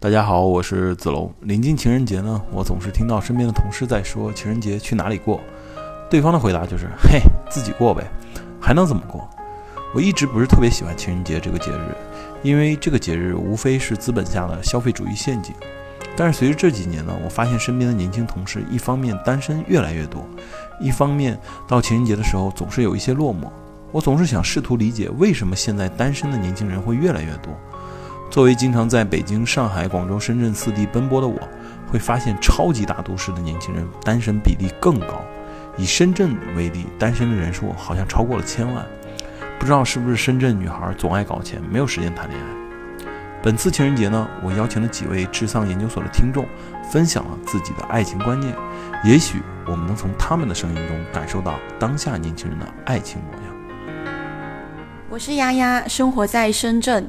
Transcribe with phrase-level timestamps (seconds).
[0.00, 1.28] 大家好，我是子龙。
[1.40, 5.40] 临近情人节呢，我总是听到身边的同事在说情人节去哪里过，
[6.08, 8.08] 对方的回答就是“嘿，自己过呗，
[8.60, 9.28] 还能怎么过？”
[9.92, 11.96] 我一直不是特别喜欢情人节这个节日，
[12.44, 15.52] 因为这个节日无非是资本下的消费主义陷阱。
[16.16, 20.24] 但是随着这几年呢，我发现身边的年轻同事一方面单身越来越多，
[20.78, 21.36] 一方面
[21.66, 23.50] 到情人节的时候总是有一些落寞。
[23.90, 27.52] 我总是想试图理解为什么现在单身的年轻人会越来越多。
[28.30, 31.36] 作为经常在北京、上海、广州、深圳四地奔波的我，
[31.90, 35.24] 会发现超级大都市的年轻人单身比例更高。
[35.78, 38.84] 以深圳为例，单身的人数好像超过了千万。
[39.58, 42.46] 不知道是不是深圳女孩总爱搞钱，没有时间谈恋爱。
[43.42, 46.44] 本次情人节呢，我邀请了几位智丧研究所的听众，
[46.92, 48.54] 分享了自己的爱情观念。
[49.04, 53.56] 也许我们能从他们的声音中感受到当下年轻人的爱情模样。
[55.08, 57.08] 我是丫丫，生活在深圳。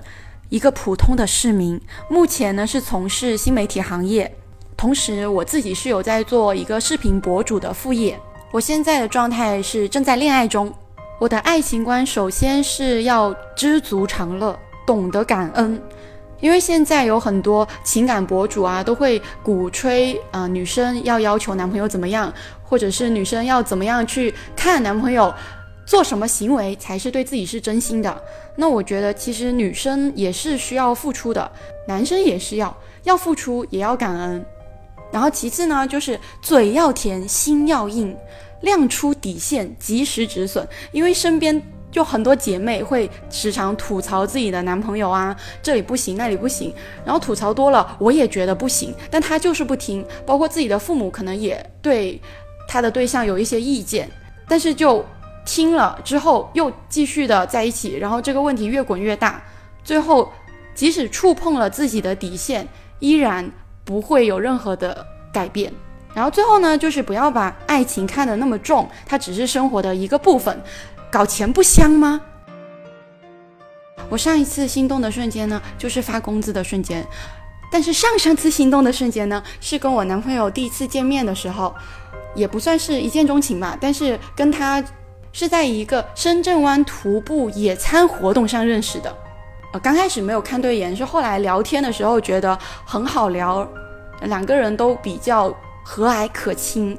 [0.49, 4.35] 一个普通的市民，目前呢是从事新媒体行业，
[4.75, 8.19] 同时我自己是有在做一个视频博主的副业。
[8.51, 10.73] 我现在的状态是正在恋爱中。
[11.19, 15.79] 我的爱情观首先是要知足常乐，懂得感恩。
[16.39, 25.31] 因为现在有很多情感博主啊，都会鼓吹啊女生要要求男朋友怎么样，或者是女生要怎么样去看男朋友。
[25.89, 28.23] 做什么行为才是对自己是真心的？
[28.55, 31.51] 那我觉得其实女生也是需要付出的，
[31.87, 34.45] 男生也是要要付出，也要感恩。
[35.11, 38.15] 然后其次呢，就是嘴要甜，心要硬，
[38.61, 40.67] 亮出底线，及时止损。
[40.91, 41.59] 因为身边
[41.91, 46.71] 就很多姐妹会时常吐槽自己的男朋友啊，这里不行，那里不行。
[47.03, 50.05] 然后吐槽多了，我也觉得不行，但他就是不听。
[50.23, 52.21] 包括自己的父母可能也对
[52.67, 54.07] 他的对象有一些意见，
[54.47, 55.03] 但是就。
[55.45, 59.41] 听了之后又继续的在一起，然后这个问题越滚越大，
[59.83, 60.31] 最后
[60.75, 62.67] 即使触碰了自己的底线，
[62.99, 63.51] 依然
[63.83, 65.73] 不会有任何的改变。
[66.13, 70.61] 然后最后呢，就是不要把爱情看得那么重，它只是生活的一个部分。
[71.11, 72.21] 搞钱不香吗？
[74.09, 77.05] 我上一次心动的瞬间呢，就是发工资的瞬间，
[77.71, 81.73] 但是上上次心动的瞬间呢，是跟我男朋友第一次见面的时候，
[82.35, 84.83] 也不算是一见钟情吧，但是跟他。
[85.31, 89.15] 是在一个深圳湾徒步野餐活动上认识的，
[89.73, 93.67] 呃，刚开始没有看对眼，是后来聊天的时候觉得很好聊，
[94.23, 95.53] 两个人都比较
[95.83, 96.97] 和蔼可亲，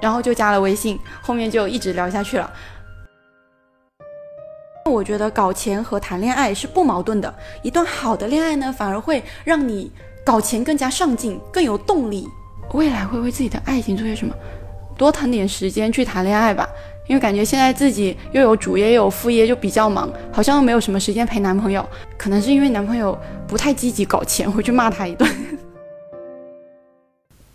[0.00, 2.50] 然后就加了微信，后面就一直聊下去了。
[4.86, 9.90] 我觉得搞钱和谈恋爱是不矛盾的，一段好的恋爱呢，反而会让你
[10.24, 12.28] 搞钱更加上进，更有动力。
[12.72, 14.34] 未来会为自己的爱情做些什么？
[14.96, 16.68] 多腾点时间去谈恋爱吧。
[17.06, 21.84] 因为感觉现在自己又有主业又有副业，就比较忙，好像又没有什么时间陪男朋友。
[22.16, 23.16] 可能是因为男朋友
[23.46, 25.30] 不太积极搞钱，回去骂他一顿。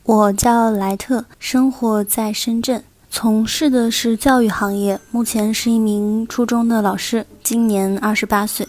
[0.04, 8.68] 我叫莱特，生活在深圳，从事的是教育行业，目前是一名初中的老师，今年二十八岁。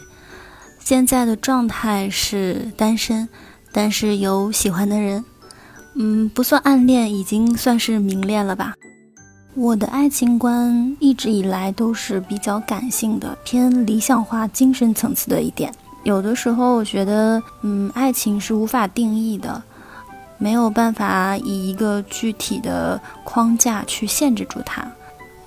[0.79, 3.29] 现在的状态是单身，
[3.71, 5.25] 但是有喜欢的人，
[5.95, 8.75] 嗯，不算暗恋，已经算是明恋了吧。
[9.55, 15.73] 我的爱情观一直以来都是比较感性的，偏理想化、精神层次的一点。
[16.05, 19.61] 有的时候我觉得，嗯，爱情是无法定义的，
[20.39, 24.87] 没有办法以一个具体的框架去限制住它。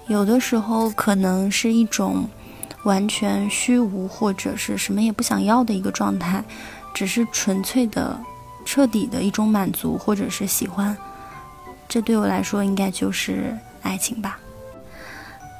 [0.07, 2.25] 有的时候可能是一种
[2.83, 6.43] 完全虚无或者是什么也不想要的一个状态，
[6.93, 8.19] 只是纯粹的、
[8.65, 10.95] 彻底的一种满足或者是喜欢。
[11.87, 13.57] 这对我来说应该就是。
[13.83, 14.39] 爱情吧。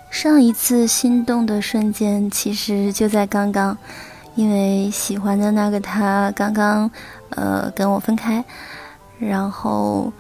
[0.10, 3.78] 上一次心动的瞬间，其实就在刚刚，
[4.36, 6.90] 因为喜欢的那个他刚刚，
[7.32, 8.44] 呃，跟我分开。
[9.20, 10.12] 然后，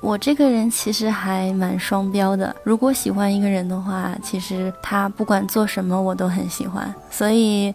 [0.00, 2.54] 我这个人其实还蛮双标的。
[2.62, 6.94] 如果喜欢一个人的话，其实他不管做什么，我都很喜欢。
[7.10, 7.74] 所以，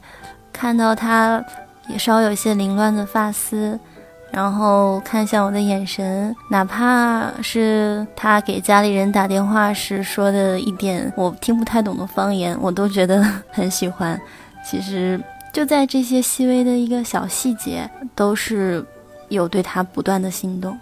[0.54, 1.44] 看到他
[1.88, 3.80] 也稍有些凌乱的发丝。
[4.32, 14.20] 然后看向我的眼神，哪怕是他给家里人打电话时说的一点我听不太懂的方言，我都觉得很喜欢。
[14.64, 15.20] 其实
[15.52, 18.86] 就在这些细微的一个小细节，都是
[19.30, 20.78] 有对他不断的心动。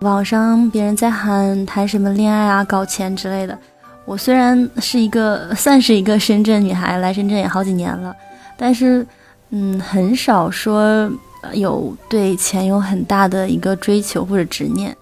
[0.00, 3.58] 网上别人在喊谈什么恋爱啊、搞钱之类的，
[4.04, 8.14] 我虽然是一个算是一个深圳女孩，来深圳也好几年了，
[8.56, 9.06] 但是
[9.50, 11.10] 嗯，很少说。
[11.52, 14.96] 有对钱有很大的一个追求或者执念，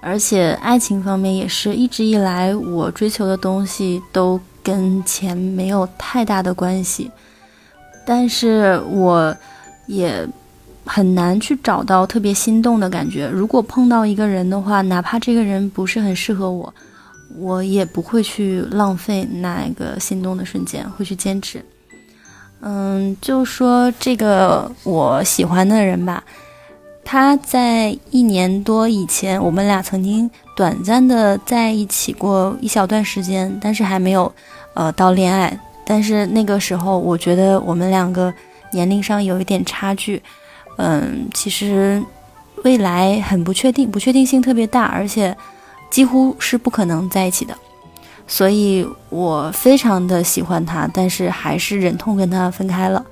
[0.00, 7.10] 而且爱情方面也是一直以来我追求的东西都跟钱没有太大的关系。
[8.06, 9.36] 但是我
[9.86, 10.26] 也
[10.86, 13.28] 很难去找到特别心动的感觉。
[13.28, 16.72] 如果碰到一个人的话，哪怕这个人不是很适合我，
[17.36, 21.62] 我也不会去浪费那个心动的瞬间，会去坚持。
[22.64, 26.22] 嗯，就说这个我喜欢的人吧，
[27.04, 34.32] 他在一年多以前，我们俩曾经短暂的在一起过一小段时间，但是还没有
[34.74, 35.58] 呃到恋爱。
[35.84, 38.32] 但是那个时候，我觉得我们两个
[38.72, 40.22] 年龄上有一点差距，
[40.78, 42.00] 嗯，其实
[42.62, 45.36] 未来很不确定，不确定性特别大，而且
[45.90, 47.58] 几乎是不可能在一起的。
[48.26, 53.04] 所以我非常的喜欢他，但是还是忍痛跟他分开了。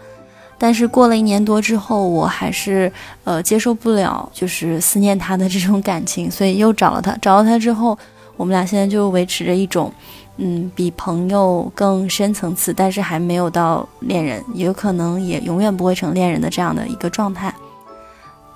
[0.57, 2.93] 但是过了一年多之后，我还是
[3.25, 7.17] 呃接受不了，就是思念他的这种感情，所以又找了他。
[7.23, 7.99] 找了他之后，
[8.37, 9.91] 我们俩现在就维持着一种，
[10.37, 17.50] 嗯，比朋友更深层次，但是还没有到恋人，有可能也永远不会成恋人的这样的一个状态。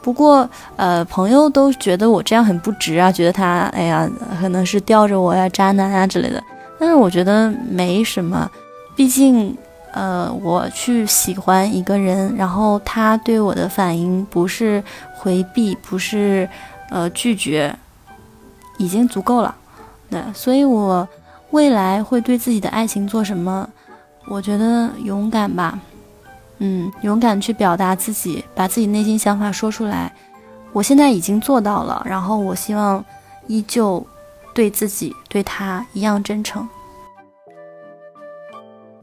[0.04, 0.46] 不过，
[0.76, 4.06] 呃，朋友都觉得我这样很不值啊，觉得他，哎呀，
[4.38, 6.44] 可能是吊着我呀，渣男啊之类的。
[6.78, 8.50] 但是我觉得没什么，
[8.94, 9.56] 毕竟，
[9.94, 14.84] 呃，我去喜欢一个人，然后他对我的反应不是
[15.16, 16.46] 回避，不是，
[16.90, 17.74] 呃，拒绝，
[18.76, 19.54] 已经足够了。
[20.10, 21.08] 对，所以我
[21.52, 23.66] 未来会对自己的爱情做什么？
[24.26, 25.78] 我觉得勇敢吧。
[26.58, 30.12] 嗯，勇敢去表达自己，把自己内心想法说出来。
[30.72, 33.04] 我现在已经做到了，然后我希望
[33.46, 34.04] 依旧
[34.54, 36.68] 对自己、对他一样真诚。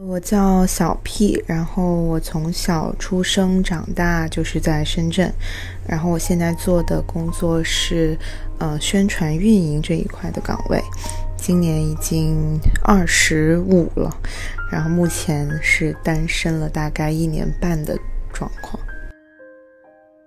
[0.04, 5.32] 我叫小 P，然后我从小出生长大就是在深圳，
[5.88, 8.18] 然后我现在做的工作是
[8.58, 10.82] 呃宣传运营这一块的岗位。
[11.42, 14.16] 今年已经二十五了，
[14.72, 17.98] 然后目前是单身了大概一年半的
[18.32, 18.80] 状况。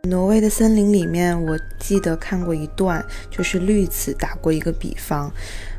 [0.02, 5.32] 挪威的森林里面，我记得看过一段，就是绿子打过一个比方，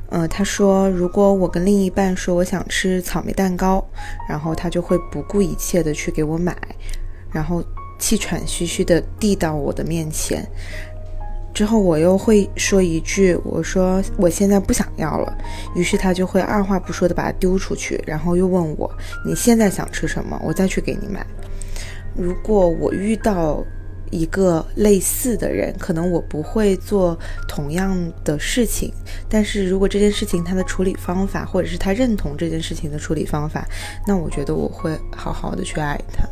[0.09, 3.85] 呃，他说如果我跟另一半说我想吃草莓蛋糕，
[4.29, 6.55] 然后他就会不顾一切的去给我买，
[7.29, 7.61] 然后
[7.99, 10.47] 气喘吁吁的递到我的面前。
[11.55, 15.37] 之后我又会说一句，我说我现在不想要了，
[15.73, 18.91] 于是他就会二话不说的把它丢出去，然后又问我
[19.25, 21.25] 你现在想吃什么，我再去给你买。
[22.13, 23.63] 如果我遇到
[24.11, 27.17] 一个类似的人，可能我不会做
[27.47, 28.91] 同样的事情，
[29.29, 33.65] 但是如果这件事情他的处理方法，或者是他认同这件事情的处理方法，
[34.05, 36.27] 那我觉得我会好好的去爱他。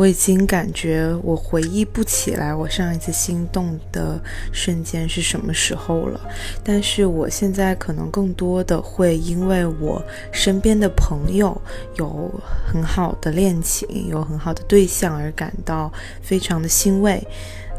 [0.00, 4.18] 我已经感觉我回忆不起来我上一次心动的
[4.50, 6.18] 瞬间是什么时候了，
[6.64, 10.02] 但是我现在可能更多的会因为我
[10.32, 11.54] 身边的朋友
[11.96, 12.30] 有
[12.66, 15.92] 很好的恋情，有很好的对象而感到
[16.22, 17.22] 非常的欣慰。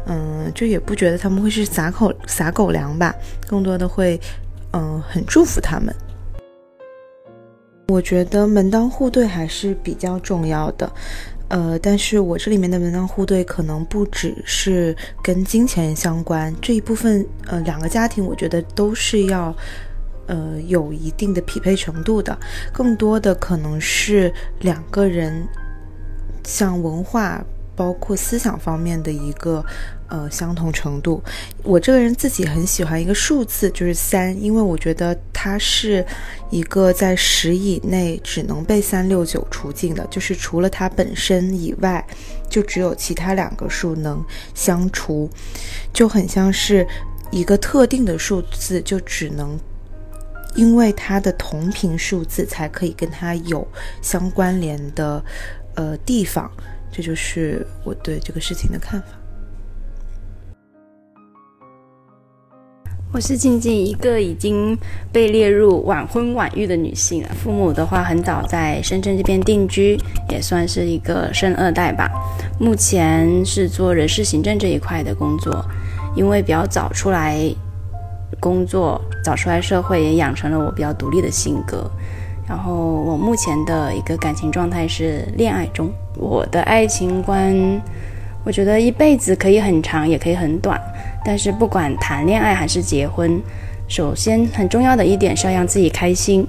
[0.06, 3.12] 嗯，就也不觉得他们会是撒口撒狗粮吧，
[3.48, 4.20] 更多的会
[4.74, 5.92] 嗯很祝福他们。
[7.88, 10.88] 我觉得门当户对还是比较重要的。
[11.52, 19.54] 呃，但是我这里面的门当户对可能不只是跟金钱相关这一部分，呃，两个家庭我觉得都是要，
[20.28, 22.34] 呃，有一定的匹配程度的，
[22.72, 25.46] 更多的可能是两个人，
[26.42, 27.44] 像文化。
[27.74, 29.64] 包括思想方面的一个
[30.08, 31.22] 呃相同程度，
[31.62, 36.04] 我这个人自己很喜欢一个数字，就是三，因为我觉得它是
[36.50, 42.04] 一个在十以内只能被三六九除尽的，就是除了它本身以外，
[42.48, 44.22] 就只有其他两个数能
[44.54, 45.30] 相除，
[45.92, 46.86] 就很像是
[47.30, 49.58] 一个特定的数字，就只能
[50.54, 53.66] 因为它的同频数字才可以跟它有
[54.02, 55.24] 相关联的
[55.74, 56.50] 呃地方。
[56.92, 59.06] 这就是我对这个事情的看法。
[63.14, 64.76] 我是静静，一个已经
[65.10, 67.24] 被列入晚婚晚育的女性。
[67.42, 72.10] 父母的话，很早在深圳这边定居，也算是一个生二代吧。
[72.60, 75.64] 目前是做人事行政这一块的工作，
[76.14, 77.38] 因为比较早出来
[78.38, 81.90] 工作，早出来社会，也养成了我比较独立的性格。
[82.46, 85.90] 然后我目前的一个感情状态是恋爱中。
[86.16, 87.54] 我的爱情观，
[88.44, 90.78] 我觉得一辈子可以很长，也可以很短。
[91.24, 93.40] 但是不管谈恋爱还是结婚，
[93.88, 96.46] 首先很重要的一点是要让自己开心。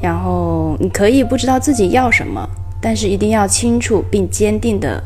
[0.00, 2.46] 然后你可以不知道自己要什么，
[2.80, 5.02] 但是一定要清楚并坚定的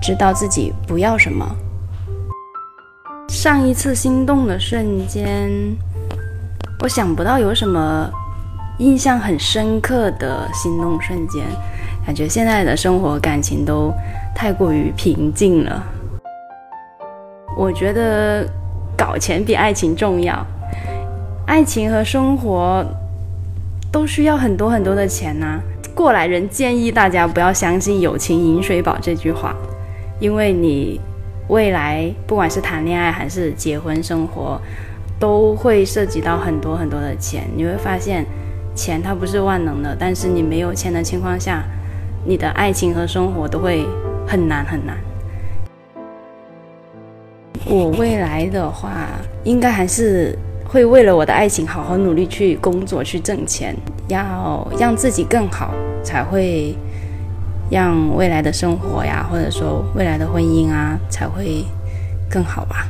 [0.00, 1.44] 知道自己不要什么。
[3.28, 5.50] 上一次心动的瞬间，
[6.82, 8.08] 我想不到有什么。
[8.78, 11.44] 印象很深刻的心动瞬间，
[12.04, 13.92] 感觉现在的生活感情都
[14.34, 15.82] 太过于平静了。
[17.56, 18.44] 我觉得
[18.96, 20.44] 搞钱比爱情重要，
[21.46, 22.84] 爱情和生活
[23.92, 25.60] 都需要很多很多的钱呐。
[25.94, 29.54] 过来人建议大家不要相信“友情饮水饱”这句话，
[30.18, 31.00] 因为你
[31.46, 34.60] 未来不管是谈恋爱还是结婚生活，
[35.20, 37.44] 都会涉及到很多很多的钱。
[37.54, 38.26] 你会发现，
[38.74, 41.64] 钱它不是万能的，但是你没有钱的情况下，
[42.24, 43.86] 你的爱情和生活都会
[44.26, 44.96] 很难很难。
[47.66, 49.06] 我未来的话，
[49.44, 53.74] 应该还是会为了我的爱情好好努力去工作去挣钱，
[54.08, 56.76] 要让自己更好，才会
[57.70, 61.64] 让未来的生活呀，或者说未来的婚姻啊，才会
[62.28, 62.86] 更好吧。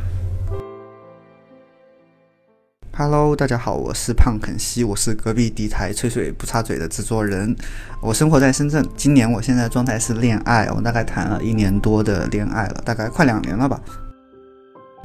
[2.97, 7.53] Hello，大家好，我是胖肯西，我是隔壁敌台吹水不插嘴的制作人。
[8.01, 13.81] 我生活在深圳，今年我现在状态是恋爱，我大概谈了一年多的恋爱了，大概快两年了吧。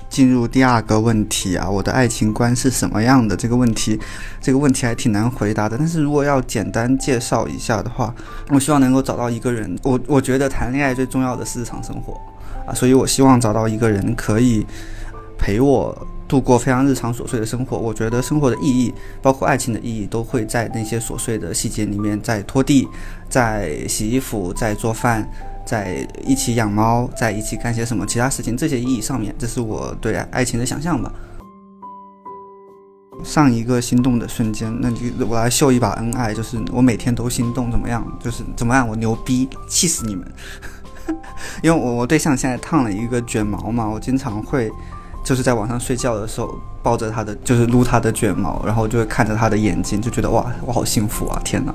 [0.07, 3.35] 进入第二个问题啊，我的爱情观是什么样的？
[3.35, 3.99] 这个问题，
[4.39, 5.75] 这个问题还挺难回答的。
[5.75, 8.13] 但是如果要简单介绍一下的话，
[8.49, 9.75] 我希望能够找到一个人。
[9.81, 12.13] 我我觉得谈恋爱最重要的是日常生活
[12.67, 14.63] 啊，所以我希望找到一个人可以
[15.39, 17.77] 陪我度过非常日常琐碎的生活。
[17.77, 22.87] 我觉得生活的意义，包括爱情的意义，都会在那些琐碎的细节里面，在拖地，
[23.27, 25.29] 在洗衣服，在做饭。
[25.65, 31.13] 在一起养猫，在一起干些什么其他事情，这些意义上面，这是我对爱情的想象吧。
[33.23, 38.03] 上一个心动的瞬间，那就我来秀一把恩爱，就是我每天都心动，怎么样？
[38.19, 38.87] 就是怎么样？
[38.87, 40.25] 我牛逼，气死你们！
[41.61, 44.71] 因为我我对象现在烫了一个卷毛嘛，我经常会
[45.29, 51.39] 就是在晚上睡觉的时候抱着他的，就是撸他的卷毛，然后就会看着他的眼睛，就觉得哇，我好幸福啊！
[51.45, 51.71] 天哪！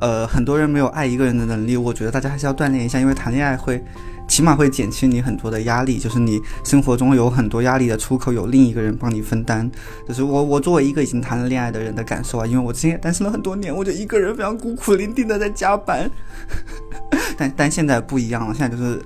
[0.00, 3.84] 呃，很多人没有爱一个人的能力，我觉得大家还是要锻炼一下，因为谈恋爱会，
[4.28, 9.68] 起码会减轻你很多的压力，就是你生活中有很多压力的出口，有另一个人帮你分担。
[10.06, 16.08] 就是我，我作为一个已经谈了恋爱的人的感受啊，因为我之前也单身了很多年，我就一个人非常孤苦伶仃的在加班，
[17.36, 19.02] 但但现在不一样了，现在就是，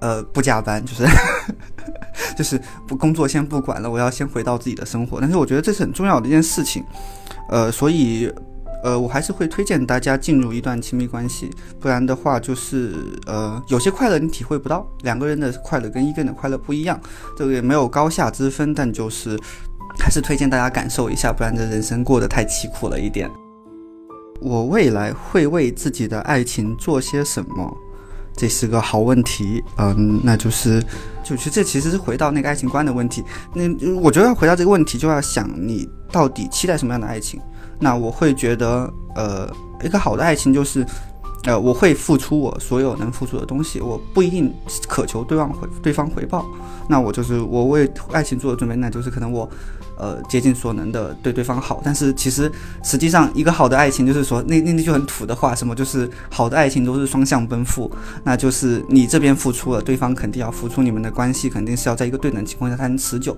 [0.00, 1.04] 呃，不加班，就是，
[2.36, 5.20] 就是不工作先不管了，我要先回到自己的生活。
[5.20, 6.84] 但是我觉得这是很重要的一件事情，
[7.48, 8.32] 呃，所以。
[8.82, 12.94] 呃，我还是会推荐大家进入一段亲密关系，不然的话就是
[13.26, 16.98] 呃，有些快乐你体会不到，两个人的快乐跟一个人的快乐不一样，
[17.36, 19.38] 这个也没有高下之分，但就是
[19.98, 23.30] 还是推荐大家感受一下，不然这人生过得太凄苦了一点。
[24.40, 27.76] 我未来会为自己的爱情做些什么？
[28.40, 30.82] 这是个好问题，嗯，那就是
[31.22, 33.22] 就其实这其实是回到那个爱情观的问题。
[33.52, 33.64] 那
[34.00, 37.38] 我觉得要回答这个问题，就要想你到底期待什么样的爱情。
[37.78, 39.46] 那我会觉得，呃，
[39.84, 40.86] 一个好的爱情就是，
[41.44, 44.50] 呃，我会付出我所有能付出的东西，我不一定
[44.88, 46.46] 渴求对方回对方回报。
[46.88, 49.46] 那我就是我为爱情做的准备，那就是可能我，
[50.00, 51.82] 呃，竭尽所能的对对方好。
[51.84, 52.50] 但是其实
[52.82, 57.90] 实际上，一个好的爱情就是说，那那那句很土的话，什么就是好的爱情都是双向奔赴，
[58.24, 63.36] 那就是你这边付出了，对方肯定要付出，你们的关系肯定是要在一个对等情况下才能持久，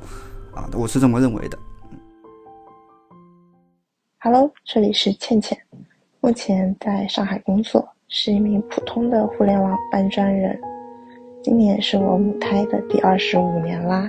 [0.54, 1.58] 啊，我是这么认为的。
[4.20, 5.58] Hello，这里是倩倩，
[6.20, 10.56] 目前在上海工作，是一名普通的互联网搬砖人。
[11.42, 14.08] 今年是我母胎的第二十五年啦。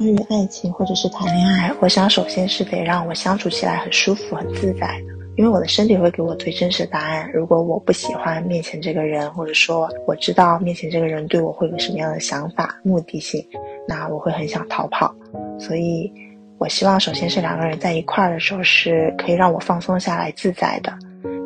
[0.00, 7.30] 关于爱情或者是谈恋爱，我想首先是得让我相处起来很舒服、很自在的，因为我的身体会给我最真实的答案。
[7.34, 13.46] 如果我不喜欢面前这个人，或者说我知道面前这个人对我会有什么样的想法、目的性，
[13.86, 15.14] 那我会很想逃跑。
[15.58, 16.10] 所以。
[16.56, 20.92] 我希望首先是两个人在一块儿的时候是可以让我放松下来、自在的。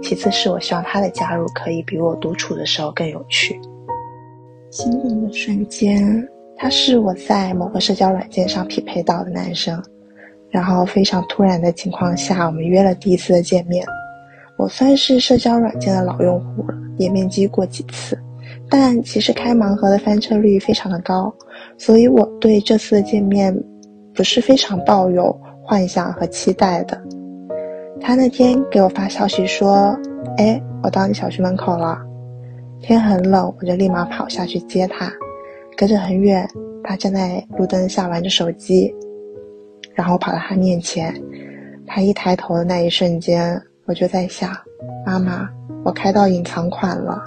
[0.03, 3.57] 其次是我希望他的加入可以比我独处的时候更有趣。
[4.73, 9.83] 心动的瞬间，他是我在某个社交软件上匹配到的男生，
[10.51, 13.85] 然后非常突然的情况下，我们约了第一次的见面。
[14.57, 18.19] 我算是社交软件的老用户了，也面基过几次，
[18.71, 21.35] 但其实开盲盒的翻车率非常的高，
[21.77, 23.55] 所以我对这次的见面。
[24.17, 26.97] 不是非常抱有幻想和期待的。
[28.01, 29.93] 他那天给我发消息说
[30.39, 31.99] ：“哎，我到你小区门口了。”
[32.81, 35.13] 天很冷，我就立马跑下去接他。
[35.77, 36.49] 隔着很远，
[36.83, 38.95] 他站在路灯下玩着手机，
[39.95, 41.15] 然后跑到他面前。
[41.87, 44.51] 他一抬头的那一瞬间，我就在想
[45.05, 45.49] ：“妈妈，
[45.85, 47.23] 我开到隐藏款了。”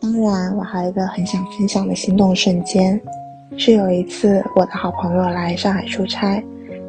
[0.00, 3.00] 当然，我还有一个很想分享的心动瞬间。
[3.56, 6.42] 是有一次，我的好朋友来上海出差，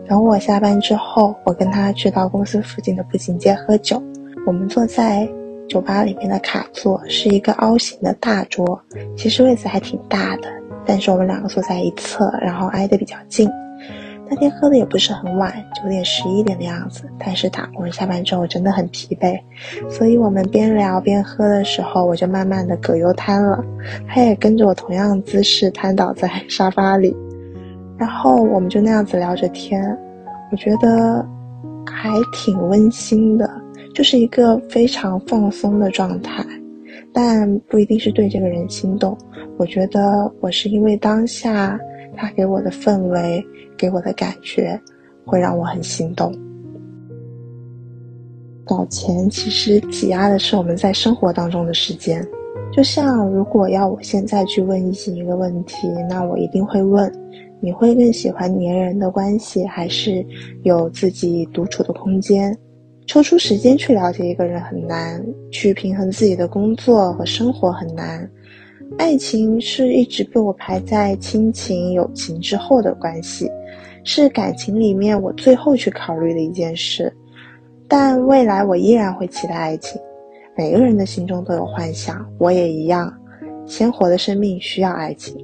[0.07, 4.01] 等我下班之后，我跟他去到公司附近的步行街喝酒。
[4.45, 5.27] 我们坐在
[5.73, 8.79] 酒吧里面的卡座，是一个凹形的大桌，
[9.17, 10.47] 其实位子还挺大的，
[10.85, 13.49] 但是我们两个坐在一侧，然后挨得比较近。
[14.29, 17.05] 那天喝的也不是很晚，九点十一点的样子。
[17.17, 19.35] 但是打工人下班之后真的很疲惫，
[19.89, 23.65] 所以我们边聊边喝的时候，我就慢慢的葛优瘫了，
[24.07, 27.17] 他也跟着我同样的姿势瘫倒在沙发里，
[27.97, 29.97] 然后我们就那样子聊着天，
[30.51, 31.27] 我觉得
[31.83, 33.49] 还挺温馨的，
[33.93, 36.45] 就是一个非常放松的状态，
[37.13, 39.17] 但不一定是对这个人心动。
[39.57, 41.79] 我觉得我是因为当下
[42.15, 43.45] 他给我的氛围。
[43.75, 44.79] 给我的感觉
[45.25, 46.31] 会让我很心动。
[48.63, 52.25] 搞钱其实挤压的是我们在生活当中的时间。
[52.71, 57.11] 就像如果要我现在去问异性一个问题，那我一定会问：
[57.59, 60.25] 你会更喜欢黏人的关系，还是
[60.61, 62.55] 有自己独处的空间？
[63.05, 68.29] 抽出时间去了解一个人很难，去平衡自己的工作和生活很难。
[68.97, 73.49] 爱情是一直被我排在亲情、友情之后的关系。
[74.05, 77.13] 是感情里面我最后去考虑的一件事，
[77.87, 79.99] 但未来我依然会期待爱情。
[80.57, 83.11] 每个人的心中都有幻想，我也一样。
[83.65, 85.37] 鲜活的生命需要爱情。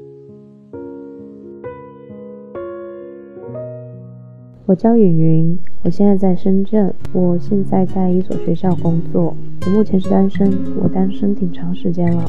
[4.69, 9.35] 我叫云云，我现在在深圳，我现在在一所学校工作。
[9.65, 10.47] 我目前是单身，
[10.79, 12.23] 我单身挺长时间了。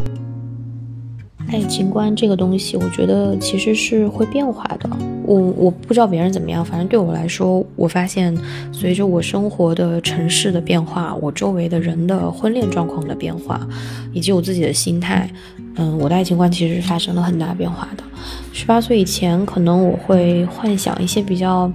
[1.52, 4.88] 爱情观这个东西，我觉得其实是会变化的。
[5.24, 8.36] 我我不知道别人怎么样，反正对我来说，我发现
[8.70, 13.66] 随着我生活的城市的变化，我周围的人的婚恋状况的变化，
[14.12, 15.28] 以及我自己的心态，
[15.74, 18.04] 嗯，我的爱情观其实是发生了很大变化的。
[18.52, 21.70] 十八岁以前，可能我会幻想一些比较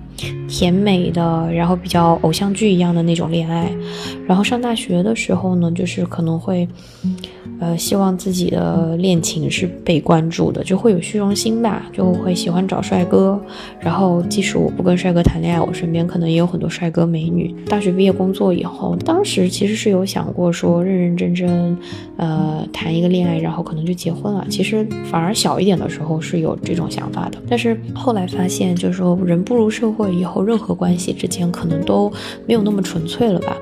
[0.47, 3.69] 甜美的，然后比较偶像剧一样的那种恋爱。
[4.25, 6.65] 然后上大学的时候呢，就是可能会。
[7.59, 13.39] 呃，希望自己的恋情是被关注的，就会有虚荣心吧，就会喜欢找帅哥。
[13.79, 17.55] 然后，即使我不跟帅哥谈恋爱，我身边可能也有很多帅哥美女。
[17.67, 21.77] 大学毕业工作以后，当时其实是有想过说认认真真，
[22.17, 24.45] 呃，谈一个恋爱，然后可能就结婚了。
[24.49, 32.11] 其实反而小一点的时候是有这种想法的，但是后来发现，就是说人步入社会以后，任何关系之间可能都
[32.45, 33.55] 没有那么纯粹了吧。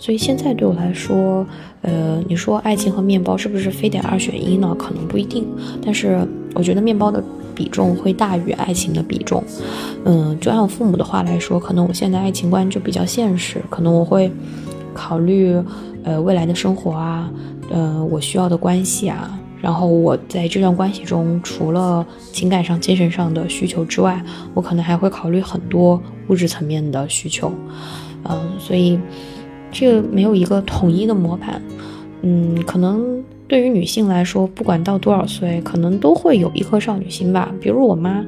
[0.00, 1.44] 所以现在对我来说，
[1.82, 4.74] 呃，你说爱情和面包是不是非得二选一呢？
[4.78, 5.46] 可能不一定，
[5.84, 6.18] 但是
[6.54, 7.22] 我觉得面包的
[7.54, 9.42] 比重会大于爱情的比重。
[10.04, 14.30] 嗯，就按我父母的话来说，可能我现在爱情观就比较现实，可能我会
[14.92, 15.56] 考虑，
[16.02, 17.30] 呃，未来的生活啊，
[17.70, 24.20] 呃，我需要的关系啊，然后我在这段关系中，除了情感上、精神上的需求之外，
[24.52, 27.52] 我可能还会考虑很多物质层面的需求。
[28.24, 28.98] 嗯，所以。
[29.70, 31.60] 这个没有一个统一的模板，
[32.22, 37.52] 嗯，可能对于女性来说，不管到多少岁，可能都会有一颗少女心吧。
[37.60, 38.24] 比如我妈，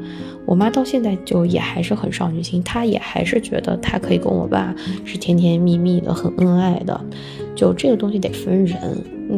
[0.46, 4.74] 我妈到现在就也还是很少女心，她也还是觉得她可以跟我爸
[5.04, 7.00] 是甜甜蜜蜜的，很恩爱的。
[7.54, 8.78] 就这个东西得分人，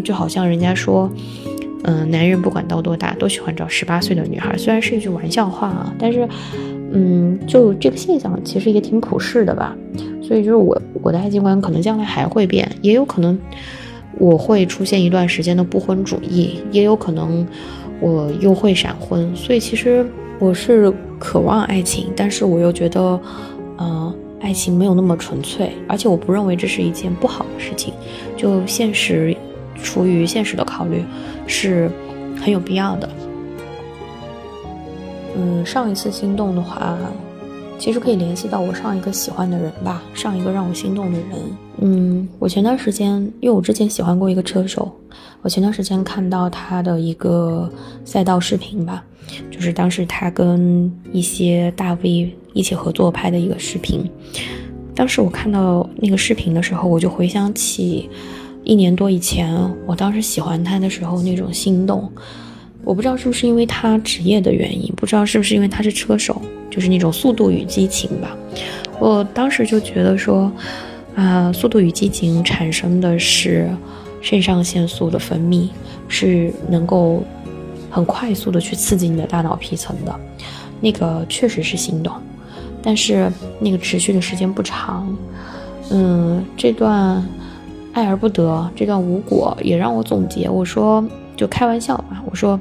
[0.05, 1.11] 就好像人家说，
[1.85, 6.29] 嗯，男人不管到多大都喜欢找十八岁的女孩，虽然是一句玩笑话啊，但是，
[6.93, 9.77] 嗯，就这个现象其实也挺普世的吧。
[10.33, 13.38] 所以就是我我的爱情观可能将来还会变，也有可能
[14.18, 17.47] 我会出现一段时间的不婚主义，也有可能
[18.01, 19.31] 我又会闪婚。
[19.37, 20.07] 所以其实
[20.38, 23.21] 我是渴望爱情，但是我又觉得，
[23.77, 27.92] 呃，爱情没有那么纯粹，而且我不认为这是一件不好的事情。
[28.35, 29.37] 就现实，
[29.83, 31.05] 出于现实的考虑，
[31.47, 31.90] 是
[32.40, 33.07] 很有必要的。
[35.37, 36.97] 嗯，上一次心动的话。
[37.83, 41.31] 其实可以联系到我上一个喜欢的人吧，上一个让我心动的人。
[41.79, 44.88] 嗯，我前段时间，因为我之前喜欢过一个车手，
[45.40, 47.68] 我前段时间看到他的一个
[48.05, 49.03] 赛道视频吧，
[49.51, 54.09] 就是当时他跟一些大 V 一起合作拍的一个视频。
[54.95, 58.09] 当时我看到那个视频的时候，我就回想起
[58.62, 59.53] 一年多以前，
[59.88, 62.09] 我当时喜欢他的时候那种心动。
[62.85, 66.40] 我不知道是不是因为他职业的原因，不知道是不是因为他是车手。
[66.71, 68.35] 就是那种速度与激情吧，
[68.99, 70.51] 我当时就觉得说，
[71.14, 73.68] 啊，速度与激情产生的是
[74.23, 75.68] 肾上腺素的分泌，
[76.09, 77.23] 是能够
[77.90, 80.21] 很快速的去刺激你的大脑皮层的，
[80.81, 82.11] 那个确实是心动，
[82.83, 85.14] 但是那个持续的时间不长，
[85.90, 87.23] 嗯，这段
[87.92, 91.05] 爱而不得，这段无果也让我总结，我说
[91.42, 92.57] 就开玩笑吧，我说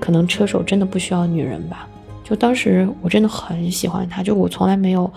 [0.00, 1.86] 可能车手真的不需要女人吧。
[2.24, 5.12] 就当时我真的很喜欢他，就我从来没有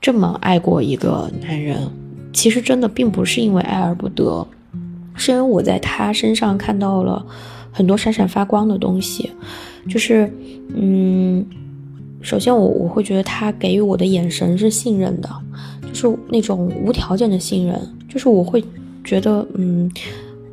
[0.00, 1.76] 这么爱过一个男人。
[2.32, 4.48] 其实真的并不是因为爱而不得，
[5.14, 7.22] 是因为我在他身上看到了
[7.70, 9.30] 很多闪闪发光的东西。
[9.86, 10.32] 就是，
[10.74, 11.44] 嗯，
[12.22, 15.28] 首先我我会觉得他给予我的眼神是信任的，
[15.92, 17.78] 就是那种无条件的信任。
[18.08, 18.64] 就是我会
[19.04, 19.90] 觉得，嗯。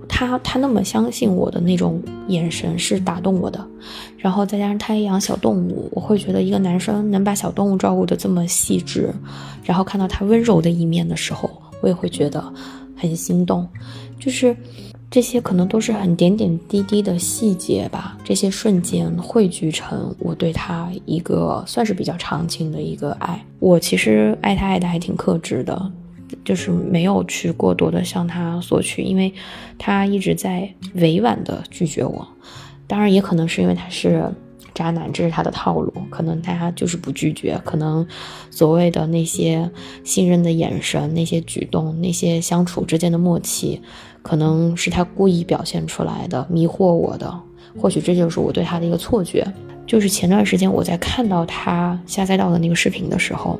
[0.10, 3.66] 他他那么相信我的那种眼神是打动我的，
[4.18, 9.14] 然后再加上他也养小动物，我会觉得一个男生能把小动物照顾得这么细致，
[9.64, 11.50] 然后看到他温柔的一面的时候，
[11.82, 12.44] 我也会觉得
[12.98, 13.66] 很心动。
[14.20, 14.54] 就是
[15.10, 23.42] 这些可能都是很点点滴滴的细节吧，这些瞬间汇聚成我对他一个算是比较长情的一个爱。
[23.60, 25.92] 我其实爱他爱的还挺克制的。
[26.44, 29.34] 就是没有去过多的向他索取，因为
[29.78, 32.28] 他一直在委婉的拒绝我。
[32.88, 34.28] 当然，也可能是因为他是
[34.74, 35.94] 渣男，这是他的套路。
[36.10, 38.06] 可能他就是不拒绝，可能
[38.50, 39.70] 所谓的那些
[40.04, 43.80] 信任的眼神、那些举动、那些相处之间的默契，
[44.24, 47.32] 可能是他故意表现出来的，迷惑我的。
[47.80, 49.46] 或许这就是我对他的一个错觉。
[49.86, 53.60] 就是前段时间我在看到他下赛道的那个视频的时候。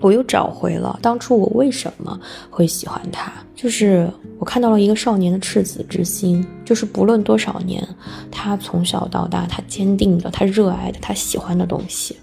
[0.00, 7.86] 我又找回了当初我为什么会喜欢他，就是我看到了一个少年的赤子之心，就是不论多少年，
[8.30, 12.16] 他从小到大，他坚定的，他热爱的，他喜欢的东西，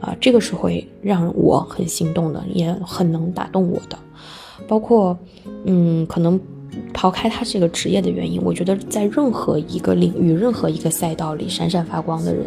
[0.00, 3.98] 啊，这个是会让我很心动的，也很能打动我的。
[4.66, 5.18] 包括，
[5.64, 6.40] 嗯，可能
[6.92, 12.46] 抛开他这个职业的原因，我觉得在任何一个领域、任何一个赛道里闪闪发光的人。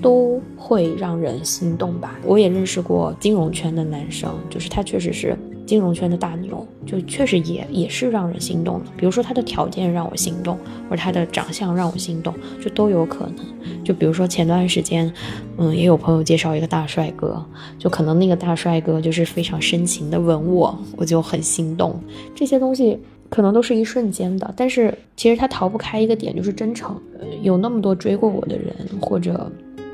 [0.00, 2.18] 都会让人心动吧。
[2.24, 8.86] 我也认识过金融圈的男生，就是他确实是金融圈的大牛，就确实也也是让人心动的。
[8.96, 10.56] 比如说他的条件让我心动，
[10.88, 13.84] 或者他的长相让我心动，就都有可能。
[13.84, 15.12] 就比如说前段时间，
[15.56, 17.44] 嗯，也有朋友介绍一个大帅哥，
[17.78, 22.00] 就可能那个大帅哥就是非常深情的吻我，我就很心动。
[22.34, 26.96] 这些东西可能都是一瞬间的，但是其实他逃不开一个点，就是真诚。
[27.42, 29.50] 有那么多追过我的人，或者。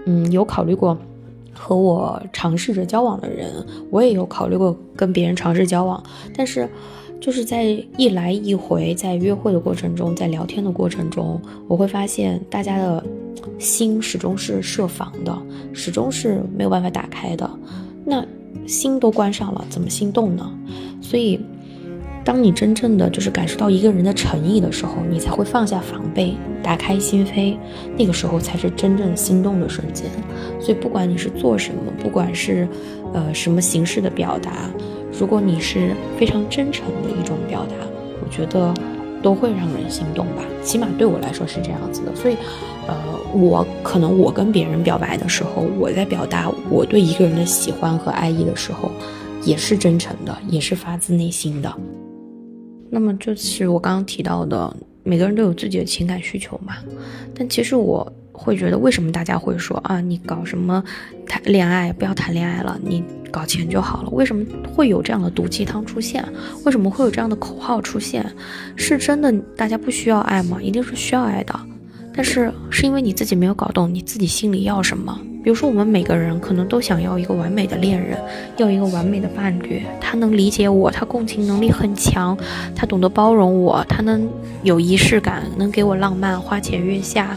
[0.06, 0.96] 嗯，有考虑过
[1.52, 3.50] 和我尝试着交往的人，
[3.90, 6.02] 我也有考虑过跟别人尝试交往，
[6.36, 6.68] 但是
[7.20, 7.64] 就是在
[7.96, 13.04] 一来一回，在约会的过程中，在聊天的过程中，我会发现大家的
[13.58, 15.36] 心始终是设防的，
[15.72, 17.48] 始终是没有办法打开的。
[18.04, 18.24] 那
[18.66, 20.50] 心都关上了，怎么心动呢？
[21.00, 21.40] 所以。
[22.24, 27.56] 当你真正的就是感受到一个人的诚意的时候，你才会放下防备，打开心扉，
[27.98, 30.06] 那个时候才是真正心动的瞬间。
[30.58, 32.66] 所以，不管你是做什么，不管是，
[33.12, 34.70] 呃，什么形式的表达，
[35.18, 37.74] 如果你是非常真诚的一种表达，
[38.22, 38.72] 我觉得
[39.22, 40.42] 都会让人心动吧。
[40.62, 42.16] 起码对我来说是这样子的。
[42.16, 42.36] 所以，
[42.86, 42.94] 呃，
[43.34, 48.90] 我可能我跟别人表白的时候，我在表达我对一个人的喜欢和爱意的时候，
[49.44, 51.70] 也是真诚的，也是发自内心的。
[52.94, 56.76] 那么就是我刚刚提到的，每个人都有自己的情感需求嘛。
[57.34, 60.80] 但其实我会觉得，为什么大家会说啊，你搞什么
[61.26, 63.02] 谈恋爱，不要谈恋爱了，你
[63.32, 64.10] 搞钱就好了？
[64.10, 66.24] 为什么会有这样的毒鸡汤出现？
[66.64, 68.24] 为什么会有这样的口号出现？
[68.76, 70.62] 是真的大家不需要爱吗？
[70.62, 71.73] 一定是需要爱的。
[72.14, 75.18] 但是是因为你自己没有搞懂你自己心里要什么。
[75.42, 78.18] 比如说，我们每个人可能都想要一个完美的恋人，
[78.56, 82.34] 要一个完美的伴侣，他能理解我，他共情能力很强，
[82.74, 84.26] 他懂得包容我，他能
[84.62, 87.36] 有仪式感，能给我浪漫，花前月下，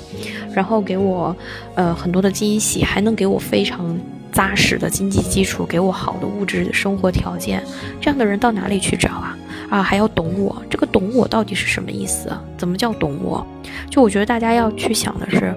[0.54, 1.36] 然后给我
[1.76, 4.00] 呃很多的惊喜，还能给我非常
[4.32, 7.62] 扎实的经济基础，给我好的物质生活条件。
[8.00, 9.38] 这样的人到哪里去找啊？
[9.70, 12.32] 啊，还要懂我，这个懂我到底是什么意思？
[12.58, 13.46] 怎么叫懂我？
[13.90, 15.56] 就我觉得大家要去想的是，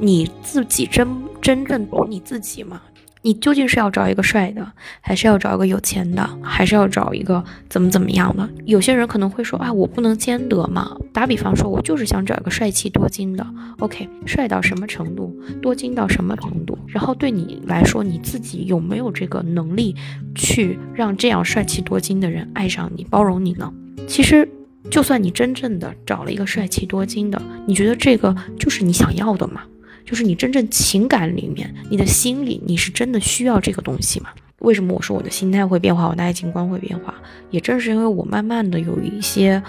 [0.00, 1.06] 你自己真。
[1.44, 2.80] 真正懂你自己吗？
[3.24, 8.46] 你究竟是要找一个帅的，还是要找一个有钱的，还是要找一个怎么怎么样的？
[8.66, 10.94] 有些人可能会说啊，我不能兼得嘛。
[11.10, 13.46] 打比方说，我就是想找一个帅气多金的。
[13.78, 16.78] OK，帅到什么程度，多金到什么程度？
[16.86, 19.96] 然后对你来说，你自己有没有这个能力
[20.34, 23.72] 去让这样帅气多金的人爱上你、包容你呢？
[24.06, 24.46] 其实，
[24.90, 29.62] 就算你真正的找了一个帅气多金的，你觉得这个就是你想要的吗？
[30.04, 34.28] 就是你真正情感里面，你的心里，你是真的需要这个东西吗？
[34.60, 37.14] 为什么我说我的心态会变化，我的爱情观会变化？
[37.50, 39.62] 也正是因为我慢慢的有一些，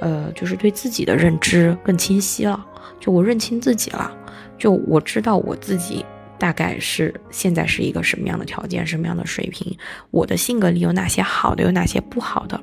[0.00, 2.66] 呃，就是对自己的认知更清晰了。
[3.00, 4.10] 就我认清自己了，
[4.58, 6.04] 就我知道我自己
[6.38, 9.76] 大概是现在是一个什么样的条件，什么样的水平，
[10.10, 12.60] 我的性格里有哪些好的，有哪些不好的。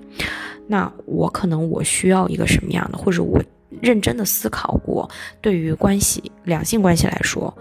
[0.67, 3.41] 那我可能我需要一个什么样的，或者我。
[3.81, 5.09] 认真的思考过，
[5.41, 7.55] 对于关系、两性关系来说，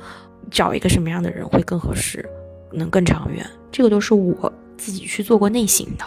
[0.50, 2.28] 找一个什么样的人会更合适，
[2.72, 3.44] 能更长远。
[3.70, 6.04] 这个都是我自己去做过内省的。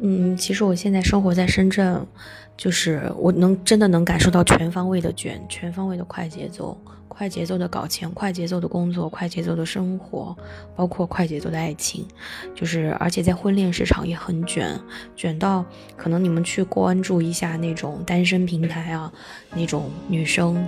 [0.00, 2.04] 嗯，其实我现在生活在深圳，
[2.56, 6.76] 就是我能真的能感受到全方位的卷，全方位的快节奏。
[7.06, 10.36] 快节奏的搞钱，快节奏的工作，快节奏的生活，
[10.74, 12.04] 包括快节奏的爱情，
[12.56, 14.76] 就是而且在婚恋市场也很卷，
[15.14, 15.64] 卷到
[15.96, 19.12] 可能你们去关注一下那种单身平台啊，
[19.54, 20.66] 那种女生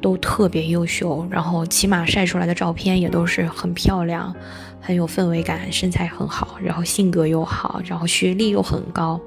[0.00, 4.34] 都特别优秀，然后起码晒出来的照片也都是很漂亮，
[4.80, 9.20] 很有氛围感，身材很好，然后性格又好，然后学历又很高，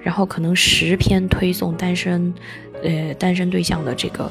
[0.00, 2.32] 然后可能十篇推送单身，
[2.82, 4.30] 呃，单身对象的这个。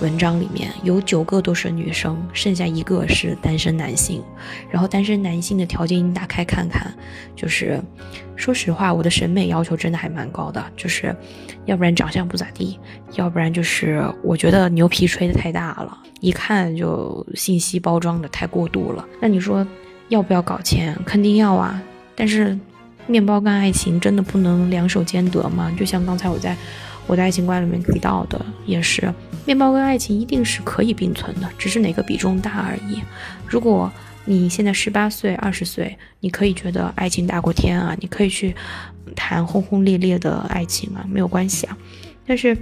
[0.00, 4.24] 文章里面有九个都是女生，剩下一个是单身男性。
[4.70, 6.90] 然后单身男性的条件你打开看看，
[7.36, 7.78] 就是
[8.34, 11.14] 说实话，我的审美要求真的还蛮高的，就是
[11.66, 12.78] 要不然长相不咋地，
[13.16, 19.06] 要不然就是我觉得牛皮吹的太大了，一看就信息包装的太过度了。
[19.20, 19.66] 那你说
[20.10, 20.94] 要不要搞钱？
[21.06, 21.82] 肯定要啊！
[22.14, 22.56] 但是
[23.06, 25.74] 面包跟爱情真的不能两手兼得吗？
[25.78, 26.54] 就像刚才我在。
[27.06, 29.12] 我的爱情观里面提到的也是，
[29.44, 33.02] 面包跟爱情一定是可以并存的，只是哪个比重大而已。
[33.48, 33.90] 如果
[34.26, 38.54] 你现在十八岁、二十岁，你可以觉得爱情大过天啊，你可以去
[39.16, 41.76] 谈轰轰烈烈的爱情啊，没有关系啊。
[42.24, 42.56] 但是。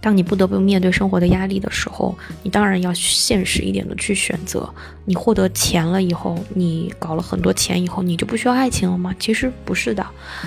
[0.00, 4.72] 当你不得不面对生活的压力的时候，你当然要现实一点的去选择。
[5.04, 9.14] 你获得钱了以后，你搞了很多钱以后，你就不需要爱情了吗？
[9.18, 10.06] 其实不是的，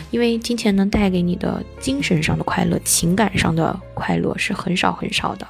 [0.09, 5.47] 因为金钱能带给你的精神上的快乐、情感上的快乐是很少很少的。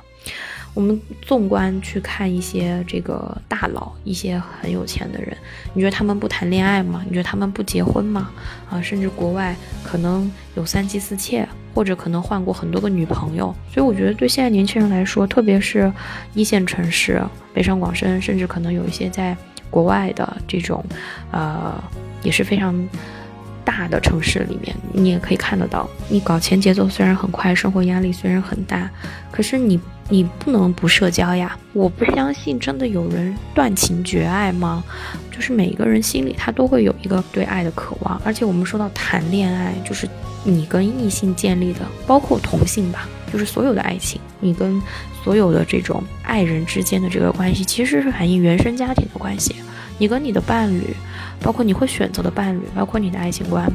[0.73, 5.37] 我们纵观去看一些这个大佬，一些很有钱的人，
[5.75, 7.03] 你觉得他们不谈恋爱吗？
[7.05, 8.31] 你觉得他们不结婚吗？
[8.71, 13.53] 啊，甚至国外可能有三妻四妾，或者可能换过很多个女朋友。
[13.71, 15.91] 所以我觉得对现在年轻人来说，特别是
[16.33, 17.21] 一线城市，
[17.53, 19.35] 北上广深，甚至可能有一些在
[19.69, 20.83] 国外的这种，
[21.31, 21.73] 呃，
[22.21, 22.73] 也是非常。
[23.65, 28.89] 大的城市里面，你也可以看得到，你搞钱节奏虽然很快，生活压力虽然很大，
[29.31, 31.57] 可是你你不能不社交呀。
[31.73, 34.83] 我不相信真的有人断情绝爱吗？
[35.31, 40.07] 就是每一个人心里他都会有一个对爱的渴望，而且我们说到谈恋爱，就是
[40.43, 44.79] 你跟异性建立的，包括同性吧，就是所有的爱情，你跟
[45.23, 49.55] 所有的这种爱人之间的这个关系，其实是反映原生家庭的关系。
[49.97, 50.95] 你跟你的伴侣。
[51.43, 53.71] 包括你会选择的伴侣，包括你的爱情观，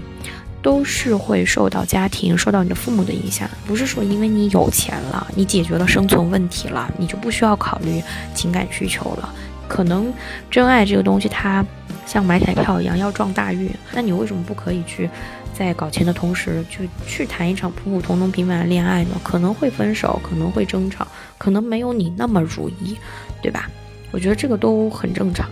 [0.61, 3.48] 都是会受到家庭、受到你的父母的影响。
[3.66, 8.02] 不是说因为你有钱了，你解决了生存问题了，你就不需要考虑
[8.35, 9.33] 情感需求了。
[9.68, 10.12] 可能
[10.50, 11.64] 真爱这个东西，它
[12.07, 13.70] 像买彩票一样要撞大运。
[13.92, 15.09] 那你为什么不可以去
[15.52, 19.11] 在搞钱的同时，就去谈一场普普通通平凡的恋爱呢？
[19.22, 22.96] 可能会分手，可能会争吵，可能没有你那么如意，
[23.42, 23.68] 对吧？
[24.11, 25.46] 我觉得这个都很正常。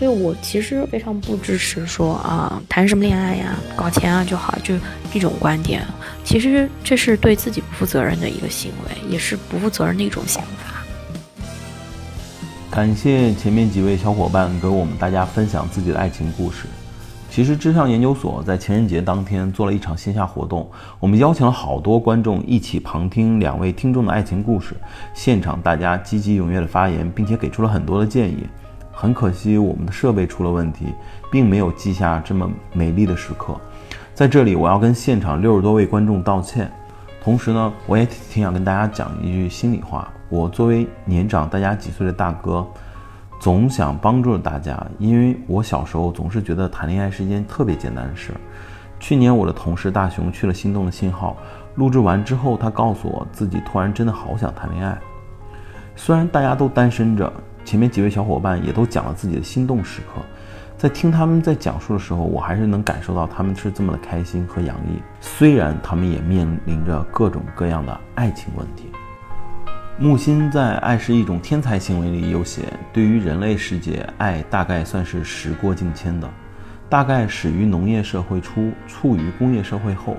[0.00, 4.74] 所以，我其实非常不支持说啊，谈什么恋爱呀，搞钱啊就好，就
[5.12, 5.82] 这种观点。
[6.24, 10.82] 其实这是对自己不负责任的一个行为，也是不负责任的一种想法。
[12.70, 16.64] 感谢前面几位小伙伴给我们大家分享自己的爱情故事。
[17.30, 20.66] 其实，知尚研究所在情人节当天做了一场线下活动，
[20.98, 24.74] 我们邀请了好多观众一起旁听两位听众的爱情故事，
[25.12, 28.46] 现场大家积极踊跃的发言，并且给出了很多的建议。
[29.00, 30.92] 很可惜，我们的设备出了问题，
[31.32, 33.58] 并没有记下这么美丽的时刻。
[34.12, 36.70] 在这里，我要跟现场六十多位观众道歉。
[37.24, 40.06] 同时呢，我也挺想跟大家讲一句心里话。
[40.28, 42.66] 我作为年长大家几岁的大哥，
[43.40, 48.34] 总想帮助大家，因为我小时候总是觉得谈恋爱是一件特别简单的事。
[48.98, 51.38] 去年我的同事大熊去了心动的信号，
[51.76, 54.98] 录制完之后，他告诉我自己突然真的好想谈恋爱。
[55.96, 57.32] 虽然大家都单身着。
[57.64, 60.22] 前面几位小伙伴也都讲了自己的心动时刻，
[60.76, 65.00] 在听他们在讲述的时候，我还是能感受到他们是这么的开心和洋溢。
[65.20, 68.86] 虽然他们也面临着各种各样的爱情问题。
[69.98, 76.28] 木心在《爱是一种天才行为》里有写，对于人类世界，爱大概算是时过境迁的，
[76.88, 80.16] 大概始于农业社会初，处于工业社会后，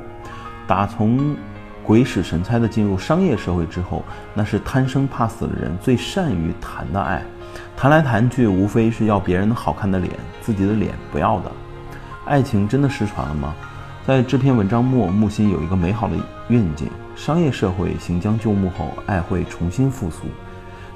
[0.68, 1.36] 打从。
[1.84, 7.24] 鬼使神差的进入商业社会之后，那是贪生怕死的人最善于谈的爱，
[7.76, 11.52] 谈来谈去，无非是要别人好看的脸，自己的脸不要的。
[12.26, 13.54] 爱情真的失传了吗？
[14.06, 16.16] 在这篇文章末，木心有一个美好的
[16.50, 20.26] 愿景：商业社会行将就木后，爱会重新复苏。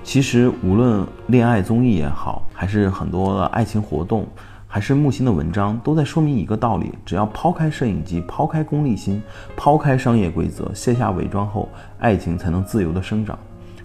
[0.03, 4.27] 其实，无论恋爱综艺也好，还是很多的爱情活动。
[4.75, 9.23] 还是木心的文章都在说明一个道理：只要抛开摄影机，抛开功利心，
[9.55, 13.39] 抛开商业规则，卸下伪装后，爱情才能自由的生长。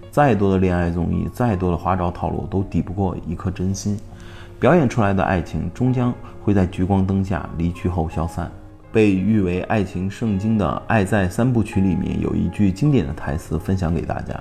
[0.09, 3.97] 再多的恋爱综艺，再多的花招套路，都抵不过一颗真心。
[4.59, 8.51] 表演出来的爱情，终将会在聚光灯下离去后消散。
[8.91, 14.37] 被誉为爱情圣经的《爱在三部曲》里面有一句经典的台词，分享给大家：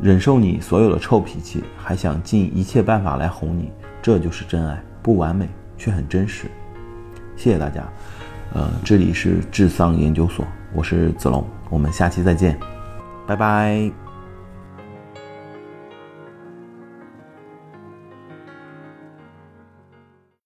[0.00, 4.82] 忍受你所有的臭脾气，还想尽一切办法来哄你，这就是真爱。
[5.00, 6.46] 不完美，却很真实。
[7.36, 7.88] 谢谢大家。
[8.52, 12.58] 呃，这里是智丧研究所，我是子龙，我们下期再见，
[13.26, 14.07] 拜拜。